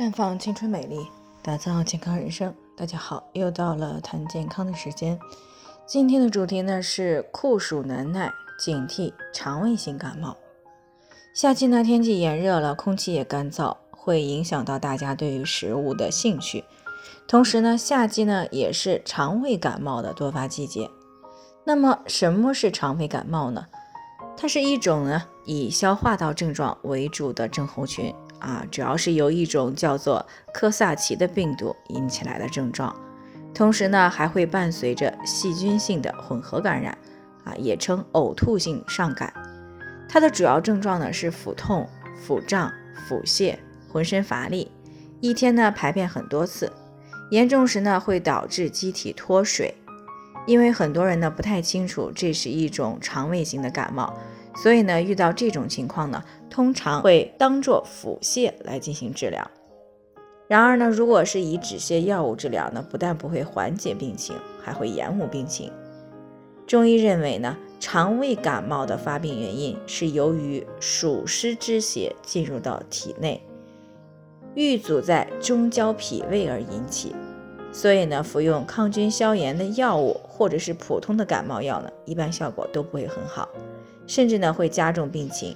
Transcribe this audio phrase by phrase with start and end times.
[0.00, 1.06] 绽放青春美丽，
[1.42, 2.54] 打造健康人生。
[2.74, 5.20] 大家好，又到了谈健康的时间。
[5.84, 10.34] 今天的主题呢是酷暑难耐，警惕肠胃性感冒。
[11.34, 16.64] 夏季呢天气炎热了，空气也干燥，会影响到大家对于食物的兴趣。
[17.28, 20.88] 同时呢，夏季呢也是肠胃感冒的多发季节。
[21.66, 23.66] 那么什么是肠胃感冒呢？
[24.34, 28.14] 它是一种呢以消化道症状为主的症候群。
[28.40, 32.94] 啊，主要是由一种叫做科萨奇的病毒引起来的症状，
[33.54, 36.96] 同时呢还会伴随着细菌性的混合感染，
[37.44, 39.32] 啊，也称呕吐性上感。
[40.08, 41.88] 它的主要症状呢是腹痛、
[42.20, 42.72] 腹胀、
[43.06, 43.56] 腹泻、
[43.88, 44.72] 浑身乏力，
[45.20, 46.72] 一天呢排便很多次，
[47.30, 49.74] 严重时呢会导致机体脱水。
[50.46, 54.18] 因为很多人呢不太清楚这是一种肠胃型的感冒。
[54.54, 59.48] 所以呢，遇到这种情况呢，通常会当做腹泻来进行治疗。
[60.48, 65.72] 然而呢，如果是以止泻药物治疗呢，不但不会缓解病情，还会延误病情。
[66.66, 73.40] 中医认为呢，肠胃感冒的发病原因是由于暑湿之邪进入到体内，
[74.54, 77.14] 郁阻在中焦脾胃而引起。
[77.72, 83.48] 所以呢，服用抗菌消炎的药物或者是普通的感冒药呢，一般效果都不会很好。
[84.10, 85.54] 甚至呢会加重病情，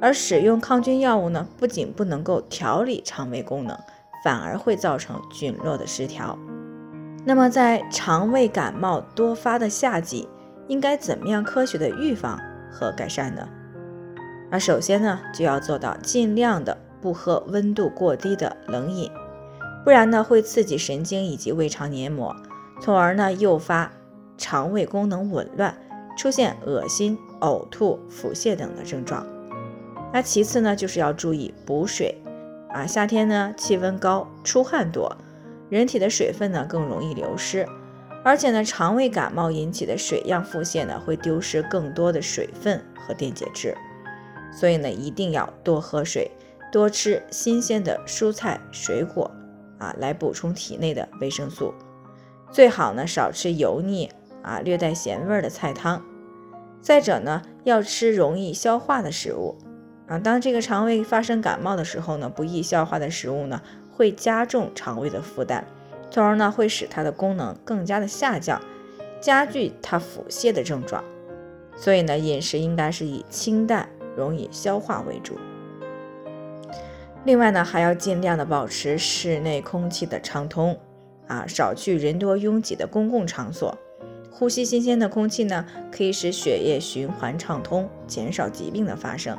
[0.00, 3.78] 而使用抗菌药物呢，不仅不能够调理肠胃功能，
[4.24, 6.36] 反而会造成菌落的失调。
[7.24, 10.28] 那么在肠胃感冒多发的夏季，
[10.66, 12.36] 应该怎么样科学的预防
[12.68, 13.48] 和改善呢？
[14.50, 19.08] 那首先呢，就要做到尽量的不喝温度过低的冷饮，
[19.84, 22.34] 不然呢会刺激神经以及胃肠黏膜，
[22.80, 23.92] 从而呢诱发
[24.36, 25.72] 肠胃功能紊乱。
[26.18, 29.24] 出现恶心、呕吐、腹泻等的症状。
[30.12, 32.16] 那其次呢，就是要注意补水
[32.70, 32.84] 啊。
[32.84, 35.16] 夏天呢，气温高，出汗多，
[35.70, 37.64] 人体的水分呢更容易流失，
[38.24, 43.76] 而且呢，肠胃感冒引起的水样腹泻呢，会丢失更多的水分和电解质。
[44.52, 46.28] 所以呢，一定要多喝水，
[46.72, 49.30] 多吃新鲜的蔬菜水果
[49.78, 51.72] 啊，来补充体内的维生素。
[52.50, 54.10] 最好呢，少吃油腻。
[54.40, 56.02] 啊，略带咸味的菜汤。
[56.80, 59.56] 再者呢，要吃容易消化的食物。
[60.06, 63.60] 啊，当这个肠胃发生感冒的时候呢，不易消化的食物呢，
[63.94, 65.64] 会加重肠胃的负担，
[66.10, 68.58] 从而呢，会使它的功能更加的下降，
[69.20, 71.04] 加剧它腹泻的症状。
[71.76, 75.36] 所以呢，饮食应该是以清淡、容易消化为主。
[77.24, 80.78] 另外呢，还要尽量的保持室内空气的畅通，
[81.26, 83.76] 啊，少去人多拥挤的公共场所。
[84.30, 89.36] 呼吸新鲜的空气呢，可以使血液循环畅通，减少疾病的发生。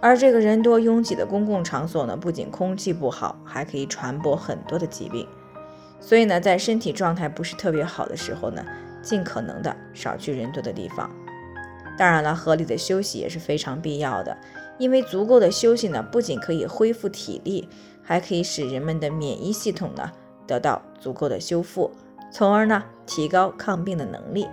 [0.00, 5.26] 而这个人多拥挤的公共场所呢，不仅空气不好，还可以传播很多的疾病。
[5.98, 8.62] 所以呢，在身体状态不是特别好的时候呢，
[9.02, 11.10] 尽可能的少去人多的地方。
[11.96, 14.36] 当然了，合理的休息也是非常必要的，
[14.78, 17.68] 因为足够的休息呢，不仅可以恢复体力，
[18.02, 20.10] 还可以使人们的免疫系统呢
[20.46, 21.90] 得到足够的修复。
[22.34, 24.48] 从而呢，提高抗病的能力。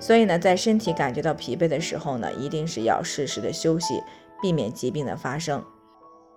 [0.00, 4.02] 所以呢，在身体感觉到疲惫的时候呢，一定是要适时的休息，
[4.42, 5.64] 避免疾病的发生。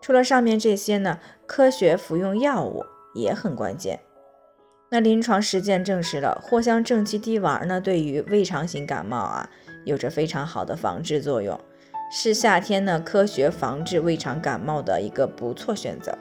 [0.01, 1.17] 除了上面这些呢，
[1.47, 2.85] 科学服用药物
[3.15, 4.01] 也很关键。
[4.91, 9.49] 那临床实践证实了，藿香正气滴丸呢，对于胃肠型感冒啊，
[9.83, 11.59] 有着非常好的防治作用，
[12.11, 16.15] 是夏天呢科学防治胃肠感冒的一个不错选择。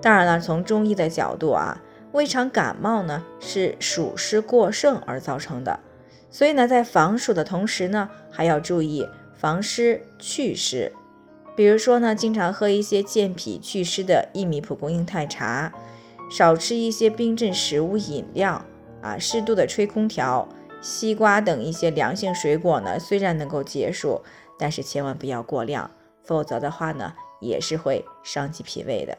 [0.00, 1.82] 当然了，从中医的角度啊。
[2.14, 5.80] 胃肠感冒呢是暑湿过盛而造成的，
[6.30, 9.04] 所以呢，在防暑的同时呢，还要注意
[9.34, 10.92] 防湿祛湿。
[11.56, 15.72] 比如说呢，经常喝一些健脾祛湿的薏米蒲公英太茶，
[16.30, 18.64] 少吃一些冰镇食物饮料
[19.02, 20.48] 啊，适度的吹空调。
[20.80, 24.20] 西瓜等一些凉性水果呢，虽然能够解暑，
[24.56, 25.90] 但是千万不要过量，
[26.22, 29.18] 否则的话呢，也是会伤及脾胃的。